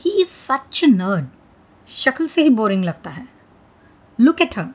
He 0.00 0.10
is 0.20 0.28
such 0.28 0.82
A 0.84 0.86
nerd 0.86 1.26
शक्ल 1.88 2.26
से 2.26 2.42
ही 2.42 2.50
boring 2.50 2.84
लगता 2.84 3.10
है। 3.10 3.26
Look 4.18 4.40
at 4.40 4.58
her 4.58 4.68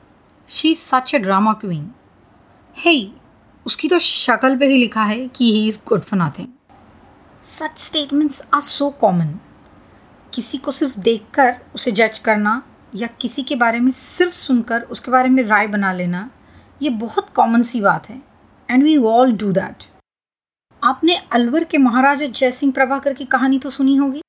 she 0.48 0.70
is 0.70 0.78
such 0.78 1.14
a 1.14 1.18
drama 1.18 1.52
queen 1.54 1.90
हे 2.76 2.96
उसकी 3.66 3.88
तो 3.88 3.98
शक्ल 3.98 4.56
पे 4.56 4.66
ही 4.66 4.76
लिखा 4.78 5.02
है 5.04 5.26
कि 5.28 5.52
he 5.52 5.66
is 5.68 5.78
good 5.88 6.02
for 6.02 6.18
nothing 6.18 6.46
such 7.46 7.78
statements 7.78 8.46
are 8.54 8.60
so 8.60 8.90
common 9.00 9.34
किसी 10.32 10.58
को 10.58 10.72
सिर्फ़ 10.72 10.98
देखकर 11.00 11.54
उसे 11.74 11.92
जज 11.92 12.18
करना 12.18 12.62
या 12.94 13.08
किसी 13.20 13.42
के 13.42 13.56
बारे 13.56 13.80
में 13.80 13.90
सिर्फ़ 13.92 14.32
सुनकर 14.34 14.82
उसके 14.82 15.10
बारे 15.10 15.28
में 15.28 15.42
राय 15.42 15.66
बना 15.66 15.92
लेना, 15.92 16.28
ये 16.80 16.90
बहुत 16.90 17.30
कॉमन 17.30 17.62
सी 17.62 17.80
बात 17.80 18.08
है। 18.08 18.20
And 18.68 18.82
we 18.82 18.96
all 18.98 19.32
do 19.32 19.52
that 19.52 19.84
आपने 20.82 21.16
अलवर 21.32 21.64
के 21.64 21.78
महाराजा 21.78 22.26
जयसिंह 22.26 22.72
प्रभाकर 22.72 23.14
की 23.14 23.24
कहानी 23.24 23.58
तो 23.58 23.70
सुनी 23.70 23.96
होगी? 23.96 24.22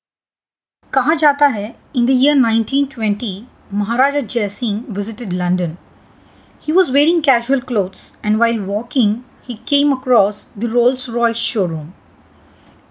कहा 0.97 1.13
जाता 1.15 1.47
है 1.47 1.63
in 1.95 2.05
the 2.05 2.09
year 2.11 2.35
1920 2.37 3.29
Maharaja 3.77 4.19
Jaisingh 4.33 4.83
visited 4.95 5.31
London 5.33 5.75
he 6.63 6.73
was 6.73 6.89
wearing 6.91 7.21
casual 7.23 7.59
clothes 7.67 8.03
and 8.25 8.37
while 8.39 8.59
walking 8.65 9.15
he 9.47 9.57
came 9.67 9.95
across 9.95 10.45
the 10.57 10.69
Rolls 10.73 11.09
Royce 11.09 11.37
showroom 11.53 11.87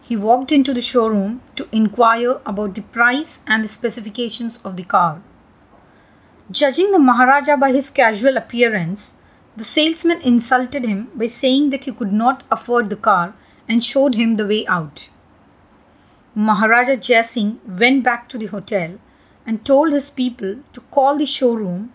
he 0.08 0.16
walked 0.24 0.52
into 0.56 0.72
the 0.76 0.82
showroom 0.86 1.36
to 1.58 1.64
inquire 1.80 2.32
about 2.52 2.74
the 2.78 2.84
price 2.96 3.36
and 3.46 3.64
the 3.64 3.70
specifications 3.74 4.58
of 4.70 4.74
the 4.80 4.86
car. 4.94 5.12
Judging 6.50 6.90
the 6.94 7.02
Maharaja 7.04 7.56
by 7.56 7.70
his 7.78 7.92
casual 8.00 8.42
appearance, 8.42 9.06
the 9.56 9.68
salesman 9.70 10.28
insulted 10.32 10.90
him 10.92 11.00
by 11.14 11.30
saying 11.38 11.70
that 11.70 11.90
he 11.90 11.98
could 12.02 12.20
not 12.24 12.44
afford 12.58 12.90
the 12.90 13.02
car 13.08 13.24
and 13.68 13.90
showed 13.92 14.22
him 14.22 14.36
the 14.36 14.52
way 14.54 14.62
out. 14.80 15.08
Maharaja 16.37 16.95
Jaisingh 16.95 17.57
went 17.79 18.03
back 18.03 18.29
to 18.29 18.37
the 18.37 18.45
hotel 18.45 18.99
and 19.47 19.65
told 19.65 19.91
his 19.91 20.11
people 20.11 20.57
to 20.71 20.81
call 20.91 21.17
the 21.17 21.25
showroom 21.25 21.91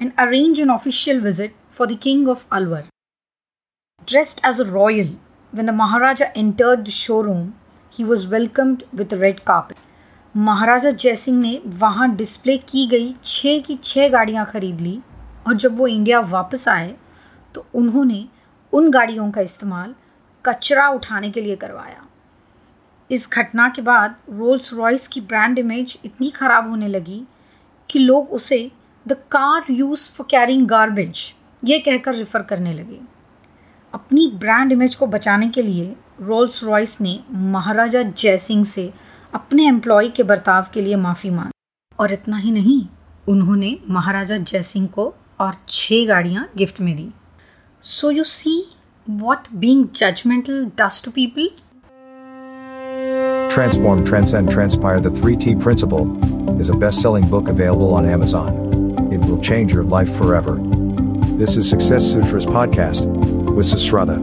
and 0.00 0.12
arrange 0.18 0.58
an 0.58 0.70
official 0.70 1.20
visit 1.20 1.52
for 1.70 1.86
the 1.86 1.94
king 1.94 2.26
of 2.28 2.50
Alwar. 2.50 2.86
Dressed 4.06 4.40
as 4.42 4.58
a 4.58 4.68
royal, 4.68 5.10
when 5.52 5.66
the 5.66 5.72
Maharaja 5.72 6.32
entered 6.34 6.84
the 6.84 6.90
showroom, 6.90 7.54
he 7.92 8.02
was 8.02 8.26
welcomed 8.26 8.82
with 8.92 9.12
a 9.12 9.18
red 9.18 9.44
carpet. 9.44 9.78
महाराजा 10.34 10.90
जयसिंह 10.90 11.38
ने 11.40 11.60
वहाँ 11.84 12.08
display 12.16 12.56
की 12.70 12.86
गई 12.86 13.12
छः 13.24 13.60
की 13.66 13.74
छः 13.84 14.08
गाड़ियाँ 14.08 14.46
खरीद 14.46 14.80
ली 14.80 15.00
और 15.46 15.54
जब 15.54 15.76
वो 15.78 15.86
इंडिया 15.86 16.20
वापस 16.34 16.68
आए 16.68 16.94
तो 17.54 17.66
उन्होंने 17.74 18.24
उन 18.72 18.90
गाड़ियों 18.98 19.30
का 19.30 19.40
इस्तेमाल 19.50 19.94
कचरा 20.44 20.88
उठाने 20.98 21.30
के 21.30 21.40
लिए 21.40 21.56
करवाया 21.56 22.06
इस 23.10 23.28
घटना 23.32 23.68
के 23.68 23.82
बाद 23.82 24.16
रोल्स 24.30 24.72
रॉयस 24.74 25.06
की 25.08 25.20
ब्रांड 25.22 25.58
इमेज 25.58 25.98
इतनी 26.04 26.30
ख़राब 26.30 26.68
होने 26.70 26.88
लगी 26.88 27.22
कि 27.90 27.98
लोग 27.98 28.30
उसे 28.30 28.70
the 29.06 29.12
car 29.30 29.66
use 29.70 30.10
for 30.12 30.26
carrying 30.30 30.66
garbage 30.68 31.32
ये 31.62 31.78
कहकर 31.78 32.14
रिफ़र 32.14 32.42
करने 32.42 32.72
लगे। 32.72 33.00
अपनी 33.94 34.26
ब्रांड 34.40 34.72
इमेज 34.72 34.94
को 34.94 35.06
बचाने 35.06 35.48
के 35.48 35.62
लिए 35.62 35.94
रोल्स 36.20 36.62
रॉयस 36.64 37.00
ने 37.00 37.18
महाराजा 37.32 38.02
जयसिंह 38.02 38.64
से 38.64 38.92
अपने 39.32 39.66
एम्प्लॉय 39.66 40.08
के 40.08 40.22
बर्ताव 40.22 40.66
के 40.74 40.80
लिए 40.80 40.96
माफ़ी 40.96 41.30
मांगी। 41.30 41.52
और 41.98 42.12
इतना 42.12 42.36
ही 42.36 42.50
नहीं, 42.50 42.86
उन्होंने 43.28 43.78
महाराजा 43.88 44.36
जयसिंह 44.36 44.86
को 44.86 45.14
और 45.40 45.56
छः 45.68 46.06
गाड़ियाँ 46.08 46.48
गिफ्ट 46.56 46.80
में 46.80 46.94
दी। 46.96 47.08
So 47.84 48.10
you 48.10 48.24
see 48.24 48.62
what 49.06 49.48
being 49.54 49.86
judgemental 49.94 50.64
does 50.78 51.04
to 51.04 51.10
people 51.10 51.48
Transform, 53.56 54.04
Transcend, 54.04 54.50
Transpire 54.50 55.00
The 55.00 55.08
3T 55.08 55.58
Principle 55.58 56.60
is 56.60 56.68
a 56.68 56.76
best 56.76 57.00
selling 57.00 57.26
book 57.26 57.48
available 57.48 57.94
on 57.94 58.04
Amazon. 58.04 59.10
It 59.10 59.16
will 59.20 59.40
change 59.40 59.72
your 59.72 59.82
life 59.82 60.14
forever. 60.14 60.58
This 61.38 61.56
is 61.56 61.66
Success 61.66 62.04
Sutras 62.04 62.44
Podcast 62.44 63.06
with 63.54 63.64
Susrata. 63.64 64.18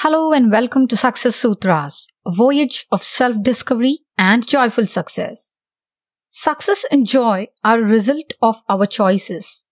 Hello 0.00 0.32
and 0.32 0.50
welcome 0.50 0.88
to 0.88 0.96
Success 0.96 1.36
Sutras, 1.36 2.06
a 2.24 2.30
voyage 2.30 2.86
of 2.90 3.02
self 3.02 3.42
discovery 3.42 3.98
and 4.16 4.48
joyful 4.48 4.86
success. 4.86 5.54
Success 6.30 6.86
and 6.90 7.06
joy 7.06 7.48
are 7.62 7.80
a 7.80 7.84
result 7.84 8.32
of 8.40 8.62
our 8.70 8.86
choices. 8.86 9.66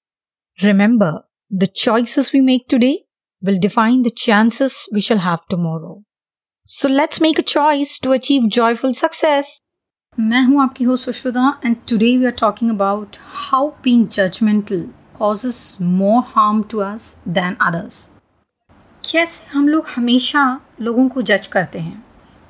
Remember, 0.62 1.22
the 1.48 1.66
choices 1.66 2.30
we 2.34 2.42
make 2.42 2.68
today 2.68 3.06
will 3.40 3.58
define 3.58 4.02
the 4.02 4.10
chances 4.10 4.86
we 4.92 5.00
shall 5.00 5.20
have 5.20 5.46
tomorrow. 5.46 6.02
So 6.68 6.88
let's 6.88 7.20
make 7.20 7.38
a 7.38 7.44
choice 7.44 7.96
to 8.00 8.10
achieve 8.10 8.48
joyful 8.48 8.92
success. 8.94 9.50
मैं 10.18 10.40
हूँ 10.42 10.60
आपकी 10.62 10.84
host 10.84 11.04
Sushruta 11.04 11.60
and 11.64 11.76
today 11.88 12.16
we 12.16 12.24
are 12.26 12.32
talking 12.40 12.70
about 12.70 13.16
how 13.42 13.68
being 13.84 14.06
judgemental 14.08 14.82
causes 15.18 15.60
more 15.90 16.22
harm 16.32 16.64
to 16.72 16.80
us 16.86 17.06
than 17.36 17.54
others. 17.68 18.00
कैसे 19.04 19.46
हम 19.50 19.68
लोग 19.68 19.86
हमेशा 19.88 20.42
लोगों 20.80 21.08
को 21.08 21.22
जज 21.30 21.46
करते 21.46 21.78
हैं 21.78 22.02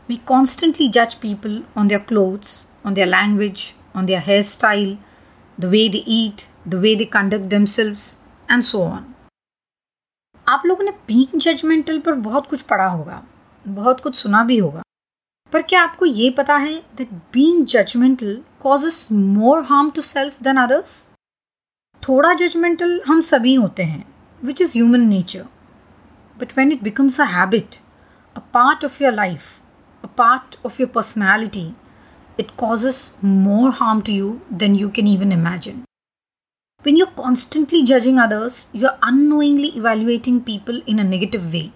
वी 0.09 0.17
कॉन्स्टेंटली 0.27 0.89
जज 0.91 1.15
people 1.23 1.63
on 1.77 1.89
their 1.89 2.01
clothes 2.09 2.57
on 2.87 2.95
their 2.95 3.09
language 3.09 3.73
on 3.97 4.07
their 4.07 4.23
hair 4.27 4.43
style 4.55 4.99
the 5.59 5.75
way 5.77 5.89
they 5.89 6.05
eat 6.15 6.49
the 6.69 6.85
way 6.87 6.97
they 6.97 7.11
conduct 7.13 7.55
themselves 7.55 8.13
and 8.49 8.63
so 8.65 8.83
on 8.85 9.15
आप 10.47 10.67
लोगों 10.67 10.85
ने 10.85 10.99
बीइंग 11.09 11.41
जजमेंटल 11.41 11.99
पर 12.01 12.23
बहुत 12.25 12.47
कुछ 12.47 12.63
पढ़ा 12.65 12.89
होगा 12.89 13.25
बहुत 13.69 14.01
कुछ 14.01 14.17
सुना 14.17 14.43
भी 14.45 14.59
होगा। 14.59 14.83
पर 15.53 15.63
क्या 15.63 15.83
आपको 15.83 16.07
ये 16.07 16.31
पता 16.31 16.57
है 16.57 16.75
that 16.97 17.13
being 17.33 17.65
judgemental 17.67 18.41
causes 18.63 19.09
more 19.13 19.63
harm 19.65 19.91
to 19.91 20.03
self 20.03 20.43
than 20.43 20.57
others 20.57 21.05
थोड़ा 22.03 22.33
जजमेंटल 22.35 23.01
हम 23.07 23.21
सभी 23.21 23.55
होते 23.55 23.83
हैं 23.83 24.05
which 24.41 24.61
is 24.63 24.73
human 24.73 25.07
nature 25.09 25.45
but 26.37 26.57
when 26.59 26.73
it 26.73 26.83
becomes 26.83 27.21
a 27.21 27.25
habit 27.27 27.77
a 28.37 28.41
part 28.55 28.85
of 28.85 29.03
your 29.03 29.13
life 29.13 29.43
a 30.03 30.09
part 30.19 30.57
of 30.67 30.81
your 30.83 30.91
personality 30.95 31.67
it 32.41 32.51
causes 32.59 33.13
more 33.25 33.71
harm 33.71 34.01
to 34.01 34.13
you 34.13 34.39
than 34.53 34.77
you 34.77 34.89
can 34.91 35.07
even 35.07 35.33
imagine 35.33 35.83
when 36.85 36.97
you 36.97 37.07
are 37.07 37.13
constantly 37.17 37.83
judging 37.87 38.19
others 38.21 38.69
you 38.77 38.87
are 38.89 38.99
annoyingly 39.05 39.69
evaluating 39.77 40.41
people 40.41 40.83
in 40.89 40.99
a 40.99 41.09
negative 41.09 41.47
way 41.47 41.69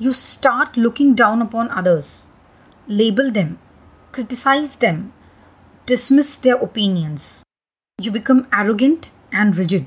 You 0.00 0.10
start 0.10 0.76
looking 0.76 1.14
down 1.14 1.40
upon 1.40 1.70
others, 1.70 2.26
label 2.88 3.30
them, 3.30 3.60
criticize 4.10 4.74
them, 4.74 5.12
dismiss 5.86 6.36
their 6.36 6.56
opinions. 6.56 7.44
You 7.98 8.10
become 8.10 8.48
arrogant 8.52 9.12
and 9.30 9.56
rigid. 9.56 9.86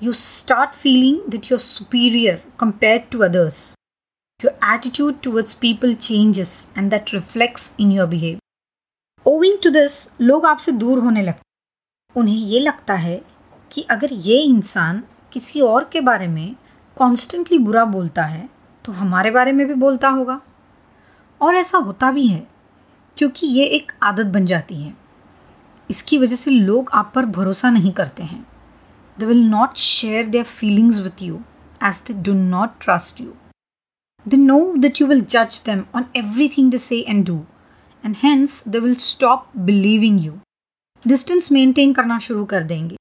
You 0.00 0.12
start 0.12 0.74
feeling 0.74 1.22
that 1.28 1.48
you're 1.48 1.60
superior 1.60 2.40
compared 2.58 3.12
to 3.12 3.22
others. 3.22 3.76
Your 4.40 4.54
attitude 4.60 5.22
towards 5.22 5.54
people 5.54 5.94
changes 5.94 6.68
and 6.74 6.90
that 6.90 7.12
reflects 7.12 7.76
in 7.78 7.92
your 7.92 8.08
behavior. 8.08 8.40
Owing 9.26 9.60
to 9.60 9.70
this, 9.70 10.10
लोग 10.20 10.46
आपसे 10.46 10.72
दूर 10.72 10.98
होने 10.98 11.22
लगते 11.22 12.18
उन्हें 12.20 12.36
ये 12.36 12.60
लगता 12.60 12.94
है 12.94 13.20
कि 13.70 13.82
अगर 13.90 14.12
ये 14.12 14.40
इंसान 14.42 15.02
किसी 15.32 15.60
और 15.60 15.88
के 15.92 16.00
बारे 16.00 16.28
में 16.28 16.56
कॉन्स्टेंटली 16.96 17.58
बुरा 17.58 17.84
बोलता 17.84 18.24
है 18.24 18.61
तो 18.84 18.92
हमारे 18.92 19.30
बारे 19.30 19.52
में 19.52 19.66
भी 19.66 19.74
बोलता 19.74 20.08
होगा। 20.08 20.40
और 21.40 21.54
ऐसा 21.56 21.78
होता 21.78 22.10
भी 22.12 22.26
है, 22.26 22.46
क्योंकि 23.16 23.46
ये 23.48 23.64
एक 23.66 23.92
आदत 24.02 24.26
बन 24.26 24.46
जाती 24.46 24.82
है। 24.82 24.94
इसकी 25.90 26.18
वजह 26.18 26.36
से 26.36 26.50
लोग 26.50 26.90
आप 26.92 27.12
पर 27.14 27.26
भरोसा 27.28 27.70
नहीं 27.70 27.92
करते 27.92 28.22
हैं। 28.22 28.46
They 29.16 29.26
will 29.26 29.42
not 29.44 29.76
share 29.76 30.26
their 30.26 30.44
feelings 30.44 30.98
with 30.98 31.22
you 31.22 31.40
as 31.82 32.02
they 32.06 32.14
do 32.22 32.34
not 32.34 32.78
trust 32.80 33.20
you 33.20 33.32
they 34.26 34.36
know 34.36 34.60
that 34.76 35.00
you 35.00 35.06
will 35.06 35.20
जज 35.26 35.62
them 35.66 35.84
on 35.94 36.04
everything 36.48 36.70
they 36.70 36.78
say 36.78 37.00
and 37.00 37.26
do 37.26 37.38
and 38.04 38.16
hence 38.16 38.62
they 38.68 38.78
will 38.78 38.94
stop 39.00 39.46
believing 39.58 40.24
you 40.24 40.38
distance 41.04 41.52
maintain 41.52 41.92
करना 41.92 42.18
शुरू 42.18 42.44
कर 42.44 42.62
देंगे। 42.62 42.96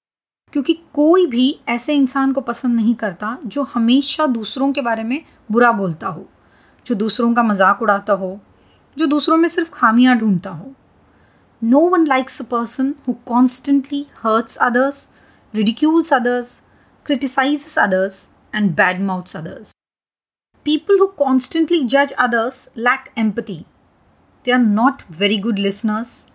क्योंकि 0.53 0.73
कोई 0.93 1.25
भी 1.25 1.59
ऐसे 1.69 1.93
इंसान 1.95 2.31
को 2.33 2.41
पसंद 2.41 2.75
नहीं 2.75 2.95
करता 2.95 3.37
जो 3.45 3.63
हमेशा 3.73 4.25
दूसरों 4.27 4.71
के 4.73 4.81
बारे 4.81 5.03
में 5.03 5.21
बुरा 5.51 5.71
बोलता 5.71 6.07
हो, 6.07 6.27
जो 6.85 6.95
दूसरों 6.95 7.33
का 7.33 7.43
मज़ाक 7.43 7.81
उड़ाता 7.81 8.13
हो, 8.13 8.39
जो 8.97 9.05
दूसरों 9.05 9.37
में 9.37 9.47
सिर्फ़ 9.49 9.69
खामियाँ 9.73 10.17
ढूंढता 10.17 10.49
हो। 10.49 10.73
No 11.61 11.79
one 11.89 12.05
likes 12.07 12.41
a 12.41 12.45
person 12.51 12.93
who 13.07 13.13
constantly 13.27 14.05
hurts 14.17 14.57
others 14.57 15.07
ridicules 15.53 16.13
others 16.13 16.61
criticise 17.05 17.75
others 17.79 18.27
and 18.55 18.71
bad 18.75 19.01
mouths 19.01 19.37
others 19.37 19.73
people 20.65 20.99
who 20.99 21.05
constantly 21.17 21.83
जज 21.85 22.11
others 22.19 22.67
lack 22.77 23.09
empathy 23.17 23.63
they 24.45 24.51
are 24.51 24.59
not 24.59 25.01
very 25.19 25.37
good 25.37 25.59
listeners 25.59 26.25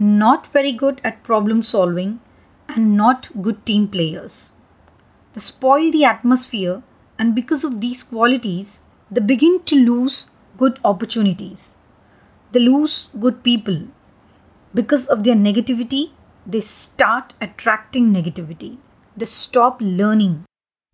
not 0.00 0.46
very 0.54 0.72
good 0.72 1.00
at 1.06 1.22
problem 1.26 1.60
solving 1.70 2.16
and 2.76 2.96
not 2.96 3.28
good 3.42 3.64
team 3.64 3.88
players. 3.88 4.50
They 5.34 5.40
spoil 5.40 5.90
the 5.90 6.04
atmosphere, 6.04 6.82
and 7.18 7.34
because 7.34 7.64
of 7.64 7.80
these 7.80 8.02
qualities, 8.02 8.80
they 9.10 9.20
begin 9.20 9.62
to 9.64 9.76
lose 9.76 10.30
good 10.56 10.78
opportunities. 10.84 11.70
They 12.52 12.60
lose 12.60 13.08
good 13.18 13.42
people. 13.42 13.88
Because 14.74 15.06
of 15.06 15.24
their 15.24 15.34
negativity, 15.34 16.10
they 16.46 16.60
start 16.60 17.34
attracting 17.40 18.12
negativity. 18.12 18.78
They 19.16 19.26
stop 19.26 19.80
learning 19.80 20.44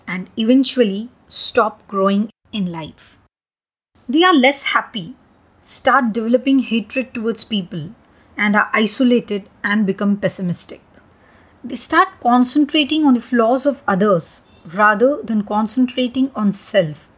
and 0.06 0.30
eventually 0.36 1.10
stop 1.28 1.86
growing 1.88 2.30
in 2.52 2.70
life. 2.72 3.18
They 4.08 4.22
are 4.22 4.34
less 4.34 4.66
happy, 4.66 5.16
start 5.62 6.12
developing 6.12 6.60
hatred 6.60 7.12
towards 7.12 7.44
people, 7.44 7.90
and 8.36 8.54
are 8.54 8.70
isolated 8.72 9.48
and 9.64 9.86
become 9.86 10.16
pessimistic. 10.16 10.80
They 11.68 11.74
start 11.74 12.08
concentrating 12.20 13.04
on 13.04 13.14
the 13.14 13.20
flaws 13.20 13.66
of 13.66 13.82
others 13.88 14.42
rather 14.72 15.20
than 15.22 15.42
concentrating 15.42 16.30
on 16.36 16.52
self. 16.52 17.08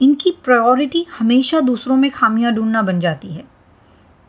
इनकी 0.00 0.30
priority 0.44 1.02
हमेशा 1.18 1.60
दूसरों 1.60 1.96
में 1.96 2.10
खामियाँ 2.10 2.52
ढूंढना 2.54 2.82
बन 2.82 3.00
जाती 3.00 3.28
है 3.28 3.44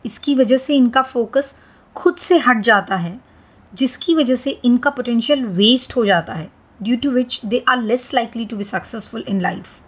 इसकी 0.04 0.34
वजह 0.34 0.56
से 0.56 0.76
इनका 0.76 1.02
फोकस 1.02 1.54
खुद 1.96 2.16
से 2.16 2.38
हट 2.38 2.60
जाता 2.60 2.96
है 2.96 3.18
जिसकी 3.72 4.14
वजह 4.14 4.34
से 4.34 4.50
इनका 4.64 4.90
पोटेंशियल 4.90 5.44
वेस्ट 5.60 5.96
हो 5.96 6.04
जाता 6.04 6.34
है 6.34 6.50
due 6.82 6.96
to 6.96 7.10
which 7.10 7.40
they 7.44 7.64
are 7.68 7.82
less 7.82 8.12
likely 8.14 8.46
to 8.46 8.56
be 8.56 8.64
successful 8.64 9.24
in 9.28 9.40
life 9.40 9.80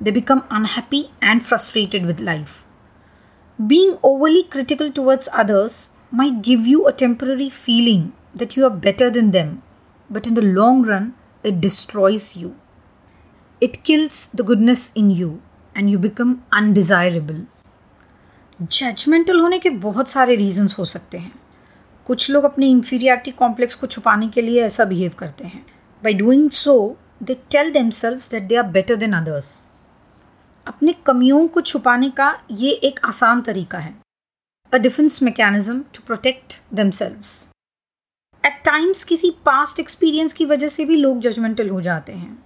they 0.00 0.10
become 0.10 0.42
unhappy 0.50 1.10
and 1.22 1.44
frustrated 1.46 2.06
with 2.06 2.20
life. 2.20 2.64
Being 3.58 3.96
overly 4.02 4.42
critical 4.44 4.90
towards 4.90 5.28
others 5.32 5.90
might 6.12 6.42
give 6.42 6.66
you 6.66 6.86
a 6.86 6.92
temporary 6.92 7.48
feeling 7.50 8.12
that 8.36 8.56
you 8.56 8.64
are 8.64 8.74
better 8.84 9.10
than 9.10 9.30
them, 9.30 9.50
but 10.10 10.26
in 10.26 10.34
the 10.34 10.42
long 10.42 10.82
run, 10.84 11.12
it 11.44 11.60
destroys 11.60 12.28
you. 12.36 12.54
It 13.62 13.82
kills 13.84 14.26
the 14.38 14.44
goodness 14.44 14.92
in 14.94 15.10
you 15.10 15.30
and 15.74 15.90
you 15.90 15.98
become 15.98 16.32
undesirable. 16.60 17.40
Judgemental 18.62 19.40
होने 19.40 19.58
के 19.58 19.70
बहुत 19.70 20.08
सारे 20.08 20.36
reasons 20.36 20.78
हो 20.78 20.84
सकते 20.84 21.18
हैं। 21.18 21.32
कुछ 22.06 22.30
लोग 22.30 22.44
अपने 22.44 22.68
इंफीरियरिटी 22.70 23.30
कॉम्प्लेक्स 23.30 23.74
को 23.74 23.86
छुपाने 23.86 24.28
के 24.28 24.42
लिए 24.42 24.62
ऐसा 24.64 24.84
बिहेव 24.84 25.12
करते 25.18 25.44
हैं। 25.44 25.64
By 26.02 26.14
doing 26.14 26.50
so 26.50 26.74
they 27.22 27.34
tell 27.50 27.72
themselves 27.90 28.20
that 28.30 28.42
they 28.42 28.56
are 28.56 28.66
better 28.70 28.96
than 28.96 29.12
others 29.12 29.56
अपने 30.66 30.92
कमियों 31.06 31.46
को 31.48 31.60
छुपाने 31.60 32.10
का 32.10 32.28
ये 32.50 32.70
एक 32.70 33.00
आसान 33.04 33.42
तरीका 33.42 33.78
है। 33.78 33.94
A 34.72 34.78
defence 34.78 35.22
mechanism 35.22 35.80
to 35.94 36.02
protect 36.06 36.60
themselves 36.74 37.46
at 38.44 38.60
times 38.64 39.04
किसी 39.04 39.30
पास्ट 39.44 39.78
एक्सपीरियंस 39.80 40.32
की 40.32 40.44
वजह 40.44 40.68
से 40.68 40.84
भी 40.84 40.96
लोग 40.96 41.20
जजमेंटल 41.20 41.68
हो 41.68 41.80
जाते 41.80 42.12
हैं। 42.12 42.42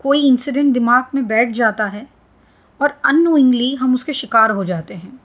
कोई 0.00 0.26
इंसिडेंट 0.28 0.72
दिमाग 0.74 1.14
में 1.14 1.26
बैठ 1.26 1.50
जाता 1.50 1.86
है 1.86 2.06
और 2.80 3.00
अनोइंगली 3.04 3.74
हम 3.74 3.94
उसके 3.94 4.12
शिकार 4.12 4.50
हो 4.50 4.64
जाते 4.64 4.94
हैं। 4.94 5.20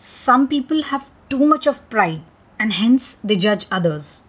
Some 0.00 0.46
people 0.46 0.82
have 0.82 1.00
too 1.30 1.48
much 1.48 1.68
of 1.68 1.80
pride 1.90 2.20
and 2.60 2.72
hence 2.72 3.20
they 3.26 3.36
जज 3.36 3.66
अदर्स 3.72 4.22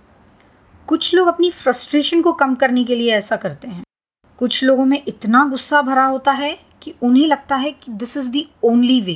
कुछ 0.87 1.13
लोग 1.15 1.27
अपनी 1.27 1.51
फ्रस्ट्रेशन 1.51 2.21
को 2.21 2.33
कम 2.33 2.55
करने 2.55 2.83
के 2.83 2.95
लिए 2.95 3.13
ऐसा 3.13 3.35
करते 3.35 3.67
हैं। 3.67 3.83
कुछ 4.39 4.63
लोगों 4.63 4.85
में 4.85 5.03
इतना 5.07 5.45
गुस्सा 5.45 5.81
भरा 5.81 6.05
होता 6.05 6.31
है 6.31 6.57
कि 6.81 6.93
उन्हें 7.01 7.27
लगता 7.27 7.55
है 7.55 7.71
कि 7.71 7.91
this 7.91 8.17
is 8.17 8.29
the 8.31 8.47
only 8.63 9.01
way 9.01 9.15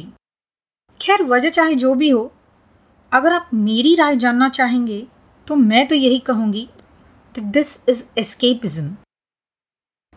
खैर, 1.02 1.24
वजह 1.24 1.50
चाहे 1.50 1.76
जो 1.76 1.94
भी 1.96 2.10
हो, 2.10 2.32
अगर 3.12 3.34
आप 3.34 3.50
मेरी 3.54 3.96
राय 3.96 4.16
जानना 4.16 4.50
चाहेंगे 4.50 5.08
तो 5.48 5.56
मैं 5.56 5.88
तो 5.88 5.96
यही 5.96 6.20
कहूँगी 6.20 6.68
that 7.36 7.46
this 7.54 7.70
is 7.90 8.04
escapism. 8.18 8.90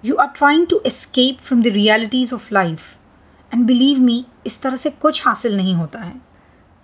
You 0.05 0.17
are 0.17 0.31
trying 0.35 0.67
to 0.67 0.81
escape 0.87 1.41
from 1.41 1.63
the 1.63 1.73
of 2.33 2.51
life. 2.53 2.85
And 3.53 3.67
believe 3.67 4.01
me, 4.01 4.23
इस 4.47 4.63
तरह 4.63 4.77
से 4.77 4.91
कुछ 4.91 5.27
हासिल 5.27 5.57
नहीं 5.57 5.75
होता 5.75 6.01
है। 6.01 6.21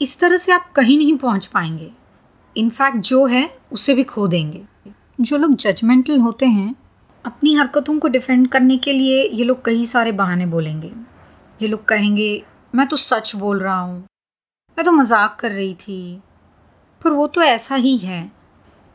इस 0.00 0.18
तरह 0.18 0.36
से 0.36 0.52
आप 0.52 0.72
कहीं 0.72 0.98
नहीं 0.98 1.16
पहुँच 1.16 1.46
पाएँगे। 1.46 1.90
इनफैक्ट 2.56 2.98
जो 2.98 3.26
है 3.26 3.58
उसे 3.72 3.94
भी 3.94 4.04
खो 4.04 4.26
देंगे। 4.28 4.64
जो 5.20 5.36
लोग 5.36 5.54
जजमेंटल 5.56 6.18
होते 6.18 6.46
हैं 6.46 6.74
अपनी 7.24 7.54
हरकतों 7.54 7.98
को 7.98 8.08
डिफेंड 8.08 8.48
करने 8.48 8.76
के 8.76 8.92
लिए 8.92 9.22
ये 9.28 9.44
लोग 9.44 9.64
कई 9.64 9.86
सारे 9.86 10.12
बहाने 10.12 10.46
बोलेंगे। 10.46 10.92
ये 11.62 11.68
लोग 11.68 11.84
कहेंगे 11.84 12.44
मैं 12.74 12.86
तो 12.86 12.96
सच 12.96 13.36
बोल 13.36 13.60
रहा 13.60 13.78
हूँ। 13.80 13.98
मैं 14.78 14.84
तो 14.84 14.92
मज़ाक 14.92 15.36
कर 15.40 15.52
रही 15.52 15.74
थी। 15.74 16.22
पर 17.04 17.12
वो 17.12 17.26
तो 17.26 17.42
ऐसा 17.42 17.74
ही 17.76 17.96
है। 17.98 18.20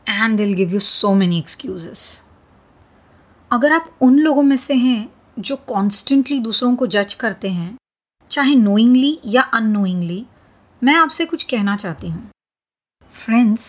And 0.06 0.36
they'll 0.36 0.52
give 0.54 0.72
you 0.72 0.78
so 0.78 1.14
many 1.14 1.38
excuses 1.38 2.22
अगर 3.50 3.72
आप 3.72 3.90
उन 4.02 4.18
लोगों 4.18 4.42
में 4.42 4.56
से 4.56 4.74
हैं 4.76 5.08
जो 5.38 5.56
कॉन्स्टेंटली 5.68 6.38
दूसरों 6.40 6.74
को 6.76 6.86
जज 6.86 7.14
करते 7.14 7.48
हैं, 7.50 7.76
चाहे 8.30 8.54
नोइंगली 8.54 9.18
या 9.26 9.42
अनोइंगली 9.42 10.24
मैं 10.82 10.94
आपसे 10.94 11.24
कुछ 11.24 11.44
कहना 11.44 11.76
चाहती 11.76 12.08
हूँ। 12.08 12.30
Friends 13.12 13.68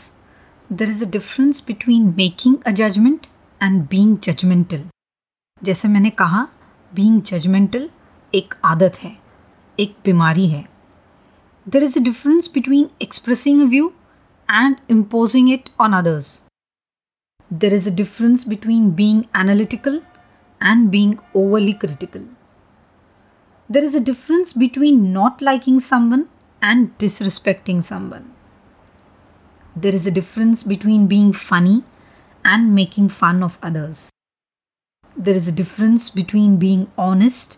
there 0.70 0.90
is 0.90 1.04
a 1.06 1.10
difference 1.10 1.64
between 1.68 2.14
making 2.18 2.58
a 2.68 2.72
judgement 2.72 3.26
and 3.62 3.82
being 3.90 4.18
judgemental 4.20 4.84
जैसे 5.62 5.88
मैंने 5.88 6.10
कहा 6.10 6.48
बींग 6.92 7.22
जजमेंटल 7.22 7.90
एक 8.34 8.54
आदत 8.66 8.98
है, 9.04 9.16
एक 9.78 9.96
बीमारी 10.06 10.48
है। 10.50 10.64
There 11.68 11.84
is 11.84 11.98
a 12.00 12.02
difference 12.02 12.52
between 12.54 12.90
expressing 13.02 13.62
a 13.62 13.66
view 13.66 13.92
and 14.50 14.82
imposing 14.90 15.48
it 15.48 15.70
on 15.80 15.94
others. 15.94 16.42
There 17.52 17.74
is 17.74 17.88
a 17.88 17.92
difference 17.92 18.44
between 18.44 18.92
being 18.92 19.28
analytical 19.34 20.02
and 20.60 20.92
being 20.92 21.20
overly 21.34 21.74
critical. 21.74 22.24
There 23.70 23.84
is 23.84 23.94
a 23.94 24.00
difference 24.00 24.52
between 24.52 25.14
not 25.14 25.42
liking 25.42 25.80
someone 25.80 26.28
and 26.62 26.98
disrespecting 26.98 27.84
someone. 27.84 28.34
There 29.76 29.94
is 29.94 30.08
a 30.08 30.12
difference 30.12 30.64
between 30.64 31.08
being 31.08 31.32
funny 31.32 31.84
and 32.44 32.74
making 32.74 33.10
fun 33.10 33.44
of 33.44 33.60
others. 33.62 34.10
There 35.16 35.36
is 35.36 35.48
a 35.48 35.52
difference 35.52 36.10
between 36.10 36.58
being 36.58 36.92
honest 36.98 37.58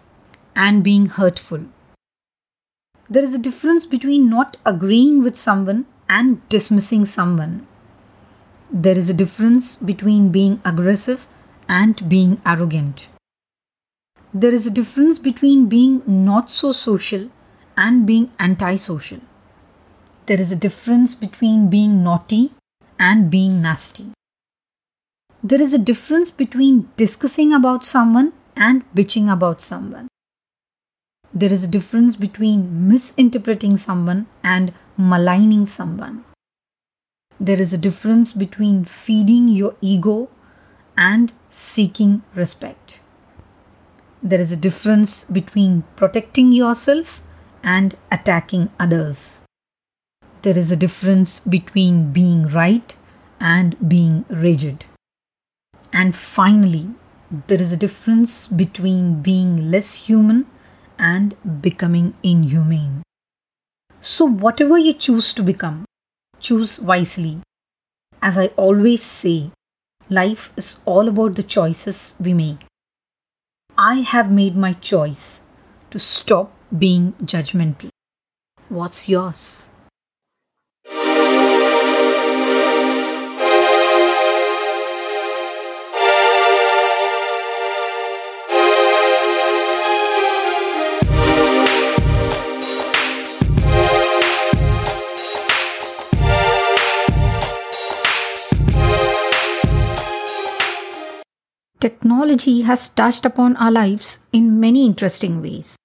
and 0.56 0.84
being 0.84 1.06
hurtful. 1.06 1.66
There 3.10 3.24
is 3.24 3.34
a 3.34 3.40
difference 3.40 3.86
between 3.86 4.30
not 4.30 4.58
agreeing 4.66 5.24
with 5.24 5.36
someone 5.36 5.86
and 6.18 6.38
dismissing 6.50 7.06
someone. 7.06 7.56
There 8.86 8.98
is 8.98 9.10
a 9.10 9.18
difference 9.24 9.76
between 9.92 10.30
being 10.38 10.62
aggressive 10.74 11.28
and 11.80 12.08
being 12.14 12.40
arrogant. 12.46 13.08
There 14.34 14.54
is 14.60 14.68
a 14.68 14.78
difference 14.80 15.20
between 15.20 15.68
being 15.76 16.02
not 16.06 16.52
so 16.52 16.72
social 16.72 17.30
and 17.76 18.06
being 18.06 18.32
antisocial. 18.40 19.22
There 20.26 20.40
is 20.40 20.52
a 20.52 20.64
difference 20.68 21.16
between 21.16 21.70
being 21.70 22.04
naughty 22.04 22.52
and 23.00 23.32
being 23.32 23.62
nasty 23.62 24.12
there 25.44 25.62
is 25.62 25.74
a 25.74 25.80
difference 25.80 26.30
between 26.30 26.88
discussing 26.98 27.52
about 27.52 27.84
someone 27.84 28.32
and 28.56 28.84
bitching 28.94 29.32
about 29.32 29.62
someone. 29.62 30.08
There 31.34 31.52
is 31.52 31.64
a 31.64 31.68
difference 31.68 32.18
between 32.18 32.90
misinterpreting 32.90 33.78
someone 33.78 34.28
and 34.44 34.74
maligning 34.98 35.66
someone. 35.66 36.26
There 37.40 37.60
is 37.60 37.74
a 37.74 37.78
difference 37.78 38.34
between 38.34 38.84
feeding 38.84 39.48
your 39.48 39.76
ego 39.80 40.30
and 40.98 41.32
seeking 41.50 42.22
respect. 42.36 43.00
There 44.22 44.42
is 44.42 44.52
a 44.52 44.58
difference 44.58 45.24
between 45.24 45.84
protecting 45.96 46.52
yourself 46.52 47.22
and 47.64 47.96
attacking 48.12 48.70
others. 48.78 49.42
There 50.42 50.58
is 50.58 50.72
a 50.72 50.76
difference 50.76 51.40
between 51.40 52.12
being 52.12 52.48
right 52.48 52.96
and 53.40 53.78
being 53.88 54.26
rigid. 54.30 54.86
And 55.94 56.16
finally, 56.16 56.90
there 57.48 57.62
is 57.62 57.72
a 57.72 57.78
difference 57.78 58.48
between 58.48 59.22
being 59.22 59.72
less 59.72 60.08
human 60.08 60.46
and 61.02 61.36
becoming 61.62 62.14
inhumane. 62.24 63.02
So, 64.02 64.26
whatever 64.26 64.78
you 64.78 64.94
choose 64.94 65.34
to 65.34 65.44
become, 65.44 65.86
choose 66.40 66.80
wisely. 66.80 67.40
As 68.22 68.38
I 68.38 68.48
always 68.66 69.04
say, 69.04 69.52
life 70.10 70.54
is 70.56 70.78
all 70.86 71.08
about 71.08 71.36
the 71.36 71.44
choices 71.44 72.14
we 72.20 72.34
make. 72.34 72.66
I 73.78 74.02
have 74.02 74.32
made 74.32 74.56
my 74.56 74.74
choice 74.74 75.40
to 75.90 76.00
stop 76.00 76.54
being 76.78 77.14
judgmental. 77.24 77.90
What's 78.70 79.10
yours? 79.10 79.71
Technology 101.82 102.62
has 102.62 102.90
touched 102.90 103.26
upon 103.26 103.56
our 103.56 103.72
lives 103.72 104.20
in 104.32 104.60
many 104.60 104.86
interesting 104.86 105.42
ways. 105.42 105.76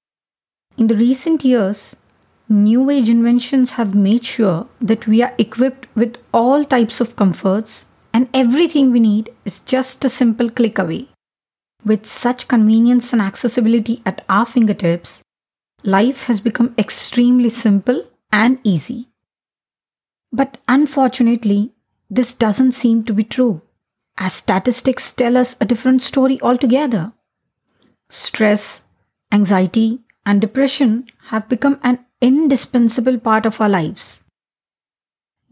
In 0.77 0.89
the 0.89 0.95
recent 0.95 1.43
years, 1.43 1.97
new 2.51 2.91
age 2.91 3.09
inventions 3.09 3.73
have 3.73 3.95
made 3.95 4.23
sure 4.23 4.67
that 4.79 5.07
we 5.07 5.23
are 5.23 5.33
equipped 5.39 5.89
with 5.95 6.19
all 6.35 6.67
types 6.67 7.01
of 7.01 7.17
comforts 7.17 7.87
and 8.13 8.29
everything 8.35 8.93
we 8.93 9.01
need 9.01 9.31
is 9.47 9.61
just 9.61 10.05
a 10.05 10.11
simple 10.11 10.51
click 10.51 10.79
away. 10.79 11.09
With 11.83 12.05
such 12.07 12.47
convenience 12.47 13.15
and 13.15 13.23
accessibility 13.23 14.03
at 14.05 14.23
our 14.29 14.45
fingertips, 14.45 15.23
life 15.83 16.25
has 16.25 16.41
become 16.41 16.75
extremely 16.77 17.49
simple 17.49 18.05
and 18.31 18.59
easy. 18.65 19.09
But 20.31 20.59
unfortunately, 20.69 21.73
this 22.11 22.35
doesn't 22.35 22.73
seem 22.73 23.03
to 23.05 23.15
be 23.15 23.25
true, 23.25 23.63
as 24.19 24.33
statistics 24.33 25.13
tell 25.13 25.37
us 25.37 25.57
a 25.61 25.65
different 25.65 26.03
story 26.03 26.41
altogether. 26.43 27.13
Stress, 28.09 28.83
anxiety, 29.33 30.01
and 30.25 30.41
depression 30.41 31.07
have 31.29 31.49
become 31.49 31.79
an 31.83 31.99
indispensable 32.21 33.19
part 33.19 33.47
of 33.47 33.61
our 33.61 33.69
lives. 33.69 34.21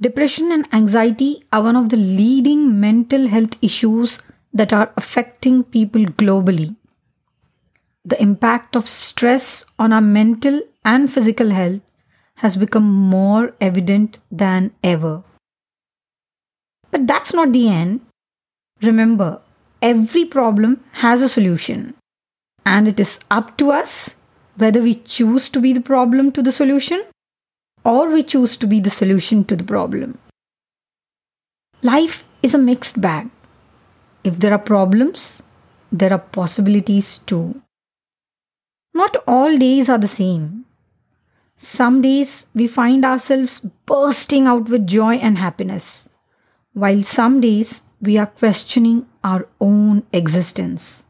Depression 0.01 0.51
and 0.51 0.67
anxiety 0.73 1.45
are 1.53 1.63
one 1.63 1.77
of 1.77 1.89
the 1.89 1.97
leading 1.97 2.81
mental 2.81 3.29
health 3.29 3.57
issues 3.63 4.23
that 4.53 4.73
are 4.73 4.93
affecting 4.97 5.63
people 5.63 6.05
globally. 6.05 6.77
The 8.05 8.21
impact 8.21 8.77
of 8.77 8.89
stress 8.89 9.65
on 9.79 9.93
our 9.93 10.01
mental 10.01 10.61
and 10.85 11.11
physical 11.11 11.51
health 11.51 11.81
has 12.37 12.57
become 12.57 12.85
more 12.85 13.55
evident 13.61 14.19
than 14.31 14.73
ever. 14.83 15.23
But 16.91 17.07
that's 17.07 17.33
not 17.33 17.53
the 17.53 17.69
end. 17.69 18.01
Remember, 18.85 19.41
every 19.81 20.25
problem 20.25 20.85
has 20.93 21.23
a 21.23 21.29
solution, 21.29 21.95
and 22.67 22.87
it 22.87 23.01
is 23.01 23.21
up 23.31 23.57
to 23.59 23.71
us 23.71 24.17
whether 24.57 24.81
we 24.81 24.95
choose 24.95 25.49
to 25.49 25.61
be 25.61 25.73
the 25.73 25.81
problem 25.81 26.31
to 26.33 26.43
the 26.43 26.53
solution 26.53 27.03
or 27.85 28.09
we 28.09 28.23
choose 28.23 28.57
to 28.57 28.67
be 28.67 28.81
the 28.81 28.91
solution 28.91 29.45
to 29.45 29.57
the 29.57 29.65
problem. 29.65 30.19
Life 31.83 32.27
is 32.43 32.55
a 32.55 32.59
mixed 32.59 33.01
bag. 33.01 33.31
If 34.23 34.39
there 34.41 34.53
are 34.53 34.59
problems, 34.59 35.43
there 35.93 36.13
are 36.13 36.19
possibilities 36.19 37.19
too. 37.19 37.61
Not 38.95 39.17
all 39.27 39.59
days 39.59 39.89
are 39.89 39.99
the 39.99 40.09
same. 40.09 40.65
Some 41.57 42.01
days 42.01 42.47
we 42.55 42.67
find 42.67 43.05
ourselves 43.05 43.61
bursting 43.87 44.47
out 44.47 44.69
with 44.69 44.87
joy 44.87 45.15
and 45.17 45.39
happiness, 45.39 46.09
while 46.73 47.03
some 47.03 47.41
days 47.41 47.83
we 48.05 48.19
are 48.19 48.27
questioning 48.27 49.07
our 49.23 49.49
own 49.61 50.05
existence. 50.13 51.05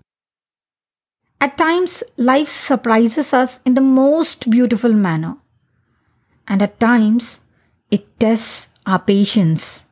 At 1.41 1.59
times, 1.59 2.03
life 2.17 2.49
surprises 2.49 3.35
us 3.35 3.61
in 3.65 3.75
the 3.75 3.81
most 3.81 4.49
beautiful 4.49 4.93
manner. 4.93 5.37
And 6.49 6.63
at 6.63 6.81
times, 6.81 7.41
it 7.91 8.19
tests 8.19 8.69
our 8.87 8.99
patience 8.99 9.85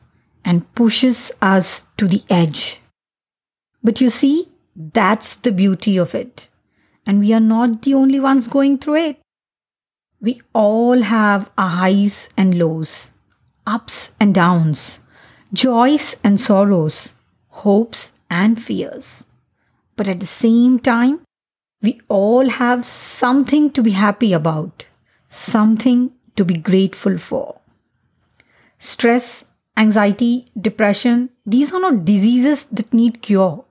and 0.44 0.72
pushes 0.74 1.32
us 1.42 1.84
to 1.96 2.06
the 2.06 2.22
edge. 2.30 2.80
But 3.82 4.00
you 4.00 4.08
see, 4.08 4.48
that's 4.74 5.36
the 5.36 5.52
beauty 5.52 5.96
of 5.98 6.14
it. 6.14 6.48
And 7.04 7.20
we 7.20 7.32
are 7.32 7.40
not 7.40 7.82
the 7.82 7.94
only 7.94 8.20
ones 8.20 8.48
going 8.48 8.78
through 8.78 8.96
it. 8.96 9.18
We 10.20 10.40
all 10.54 11.02
have 11.02 11.50
our 11.58 11.68
highs 11.68 12.28
and 12.36 12.54
lows, 12.54 13.10
ups 13.66 14.14
and 14.20 14.34
downs, 14.34 15.00
joys 15.52 16.16
and 16.24 16.40
sorrows, 16.40 17.14
hopes 17.48 18.12
and 18.30 18.62
fears. 18.62 19.24
But 19.96 20.08
at 20.08 20.20
the 20.20 20.26
same 20.26 20.78
time, 20.78 21.20
we 21.82 22.00
all 22.08 22.48
have 22.48 22.86
something 22.86 23.70
to 23.72 23.82
be 23.82 23.90
happy 23.90 24.32
about, 24.32 24.84
something 25.28 26.12
to 26.36 26.44
be 26.44 26.54
grateful 26.54 27.18
for. 27.18 27.60
Stress, 28.78 29.44
anxiety, 29.76 30.46
depression, 30.58 31.30
these 31.44 31.72
are 31.72 31.80
not 31.80 32.04
diseases 32.04 32.64
that 32.64 32.94
need 32.94 33.20
cure. 33.20 33.64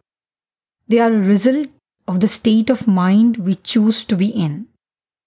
They 0.87 0.99
are 0.99 1.11
a 1.11 1.17
result 1.17 1.67
of 2.07 2.19
the 2.19 2.27
state 2.27 2.69
of 2.69 2.87
mind 2.87 3.37
we 3.37 3.55
choose 3.55 4.03
to 4.05 4.15
be 4.15 4.27
in. 4.27 4.67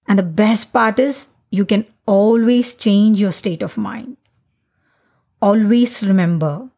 And 0.06 0.18
the 0.18 0.22
best 0.22 0.72
part 0.72 0.98
is, 0.98 1.28
you 1.50 1.64
can 1.64 1.86
always 2.06 2.74
change 2.74 3.20
your 3.20 3.32
state 3.32 3.62
of 3.62 3.78
mind 3.78 4.16
Always 5.41 6.03
remember, 6.03 6.69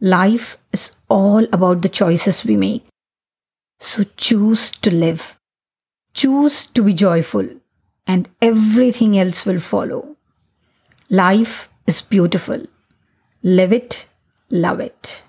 life 0.00 0.58
is 0.72 0.92
all 1.08 1.46
about 1.52 1.82
the 1.82 1.88
choices 1.88 2.44
we 2.44 2.56
make. 2.56 2.84
So 3.80 4.04
choose 4.16 4.70
to 4.82 4.90
live. 4.90 5.38
Choose 6.14 6.66
to 6.66 6.82
be 6.82 6.92
joyful, 6.94 7.48
and 8.06 8.28
everything 8.40 9.18
else 9.18 9.44
will 9.44 9.58
follow. 9.58 10.16
Life 11.10 11.68
is 11.86 12.00
beautiful. 12.00 12.62
Live 13.44 13.72
it, 13.72 14.06
love 14.50 14.80
it. 14.80 15.22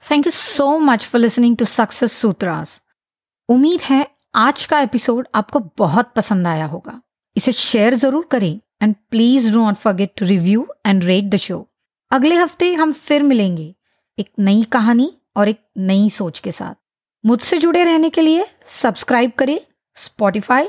Thank 0.00 0.24
you 0.26 0.32
so 0.32 0.80
much 0.80 1.04
for 1.04 1.18
listening 1.18 1.56
to 1.56 1.66
Success 1.66 2.12
Sutras. 2.12 2.80
उम्मीद 3.48 3.80
है 3.80 4.06
आज 4.34 4.66
का 4.66 4.80
episode 4.80 5.26
आपको 5.34 5.58
बहुत 5.78 6.12
पसंद 6.16 6.46
आया 6.46 6.66
होगा 6.66 7.00
इसे 7.36 7.52
शेयर 7.52 7.94
जरूर 7.94 8.28
करें 8.30 8.60
and 8.81 8.95
please 9.09 9.53
do 9.53 9.65
not 9.65 9.75
forget 9.75 10.13
to 10.17 10.25
review 10.25 10.67
and 10.85 11.03
rate 11.03 11.25
the 11.25 11.35
show 11.35 11.67
अगले 12.11 12.35
हफ़्ते 12.35 12.73
हम 12.73 12.91
फिर 12.91 13.23
मिलेंगे 13.23 13.75
एक 14.19 14.29
नई 14.39 14.63
कहानी 14.63 15.13
और 15.35 15.49
एक 15.49 15.59
नई 15.77 16.09
सोच 16.09 16.39
के 16.39 16.51
साथ। 16.51 16.75
मुझसे 17.25 17.57
जुड़े 17.57 17.83
रहने 17.83 18.09
के 18.09 18.21
लिए 18.21 18.45
सब्सक्राइब 18.67 19.31
करें 19.31 19.59
स्पॉटिफाई 19.95 20.67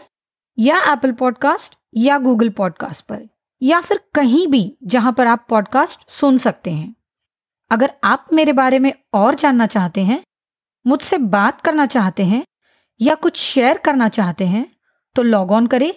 या 0.59 0.79
एप्पल 0.93 1.13
पॉडकास्ट 1.13 1.75
या 1.97 2.19
गूगल 2.19 2.49
पॉडकास्ट 2.49 3.05
पर, 3.05 3.29
या 3.63 3.81
फिर 3.81 4.01
कहीं 4.15 4.47
भी 4.47 4.79
जहाँ 4.85 5.13
पर 5.13 5.27
आप 5.27 5.47
पॉडकास्ट 5.49 6.11
सुन 6.11 6.39
सकते 6.39 6.71
हैं। 6.71 6.95
अगर 7.71 7.93
आप 8.05 8.27
मेरे 8.33 8.53
बारे 8.53 8.79
में 8.79 8.93
और 9.15 9.35
जानना 9.35 9.67
चाहते 9.67 10.01
हैं, 10.01 10.23
मुझसे 10.87 11.19
बात 11.19 11.61
करना 11.61 11.87
चाहते 11.87 12.25
हैं 12.25 12.45
या 13.01 13.15
कुछ 13.15 13.37
शेयर 13.37 13.79
करना 13.79 14.09
चाहते 14.09 14.47
हैं 14.47 14.67
तो 15.17 15.23
लॉग 15.23 15.51
ऑन 15.51 15.67
करें 15.67 15.93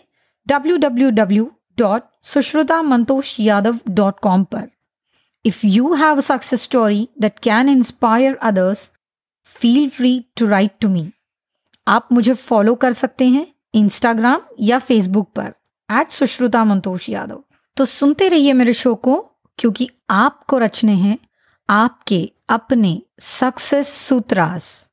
www.sushrutamantoshyadav.com 1.79 4.45
पर। 4.45 4.69
If 5.45 5.65
you 5.65 5.93
have 5.93 6.17
a 6.17 6.19
success 6.19 6.61
story 6.61 7.09
that 7.21 7.39
can 7.39 7.69
inspire 7.69 8.35
others 8.35 8.91
feel 9.43 9.89
free 9.89 10.25
to 10.37 10.47
write 10.47 10.71
to 10.81 10.89
me 10.89 11.11
आप 11.87 12.07
मुझे 12.11 12.33
फॉलो 12.33 12.75
कर 12.75 12.93
सकते 12.93 13.27
हैं 13.27 13.47
इंस्टाग्राम 13.73 14.41
या 14.59 14.79
फेसबुक 14.79 15.29
पर 15.35 15.53
एट 15.91 16.11
सुश्रुता 16.11 16.63
मंतोष 16.63 17.09
यादव 17.09 17.43
तो 17.77 17.85
सुनते 17.85 18.27
रहिए 18.27 18.53
मेरे 18.53 18.73
शो 18.73 18.95
को, 18.95 19.31
क्योंकि 19.57 19.89
आपको 20.09 20.57
रचने 20.57 20.93
हैं 20.93 21.17
आपके 21.69 22.31
अपने 22.49 23.01
सक्सेस 23.19 23.87
सूत्रास 23.87 24.89